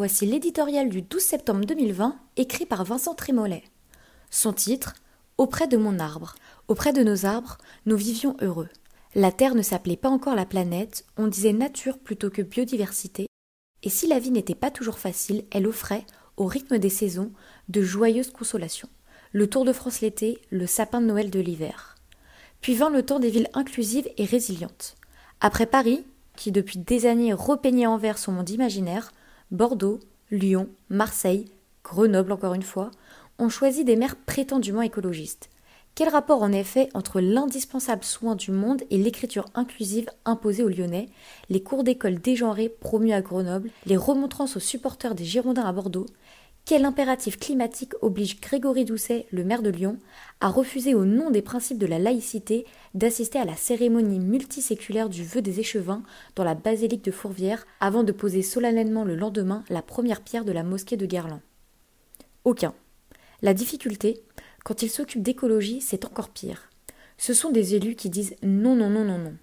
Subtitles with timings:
[0.00, 3.64] voici l'éditorial du 12 septembre 2020, écrit par Vincent Trémollet.
[4.30, 4.94] Son titre
[5.36, 6.36] Auprès de mon arbre.
[6.68, 8.70] Auprès de nos arbres, nous vivions heureux.
[9.14, 13.26] La Terre ne s'appelait pas encore la planète, on disait nature plutôt que biodiversité,
[13.82, 16.06] et si la vie n'était pas toujours facile, elle offrait,
[16.38, 17.30] au rythme des saisons,
[17.68, 18.88] de joyeuses consolations.
[19.32, 21.96] Le Tour de France l'été, le sapin de Noël de l'hiver.
[22.62, 24.96] Puis vint le temps des villes inclusives et résilientes.
[25.42, 26.06] Après Paris,
[26.36, 29.12] qui depuis des années repeignait en vert son monde imaginaire,
[29.50, 29.98] Bordeaux,
[30.30, 31.46] Lyon, Marseille,
[31.82, 32.90] Grenoble encore une fois,
[33.38, 35.50] ont choisi des maires prétendument écologistes.
[35.96, 41.08] Quel rapport en effet entre l'indispensable soin du monde et l'écriture inclusive imposée aux Lyonnais,
[41.48, 46.06] les cours d'école dégenrés promus à Grenoble, les remontrances aux supporters des Girondins à Bordeaux
[46.64, 49.98] Quel impératif climatique oblige Grégory Doucet, le maire de Lyon,
[50.40, 55.24] à refuser au nom des principes de la laïcité d'assister à la cérémonie multiséculaire du
[55.24, 56.02] vœu des échevins
[56.36, 60.52] dans la basilique de Fourvière avant de poser solennellement le lendemain la première pierre de
[60.52, 61.40] la mosquée de Guerlain?
[62.44, 62.72] Aucun.
[63.42, 64.22] La difficulté,
[64.64, 66.70] quand ils s'occupent d'écologie, c'est encore pire.
[67.18, 69.34] Ce sont des élus qui disent non, non, non, non, non.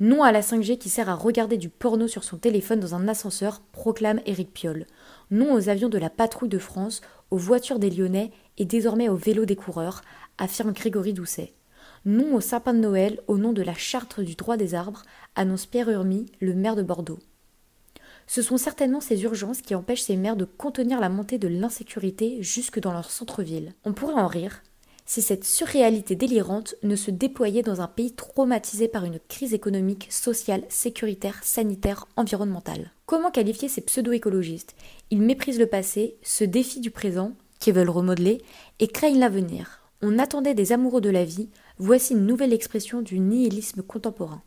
[0.00, 3.08] Non à la 5G qui sert à regarder du porno sur son téléphone dans un
[3.08, 4.86] ascenseur, proclame Éric Piolle.
[5.30, 9.16] Non aux avions de la patrouille de France, aux voitures des Lyonnais et désormais aux
[9.16, 10.02] vélos des coureurs,
[10.38, 11.52] affirme Grégory Doucet.
[12.04, 15.02] Non au sapin de Noël au nom de la charte du droit des arbres,
[15.36, 17.20] annonce Pierre Urmy, le maire de Bordeaux.
[18.26, 22.42] Ce sont certainement ces urgences qui empêchent ces maires de contenir la montée de l'insécurité
[22.42, 23.74] jusque dans leur centre-ville.
[23.84, 24.62] On pourrait en rire
[25.06, 30.08] si cette surréalité délirante ne se déployait dans un pays traumatisé par une crise économique,
[30.10, 32.92] sociale, sécuritaire, sanitaire, environnementale.
[33.06, 34.74] Comment qualifier ces pseudo-écologistes?
[35.10, 38.42] Ils méprisent le passé, se défient du présent, qui veulent remodeler,
[38.80, 39.80] et craignent l'avenir.
[40.02, 44.42] On attendait des amoureux de la vie, voici une nouvelle expression du nihilisme contemporain.